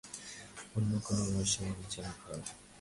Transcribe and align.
অন্য 0.75 0.91
কোনো 1.05 1.21
রহস্যময় 1.27 1.75
অচেনা 1.83 2.11
ঘর। 2.21 2.39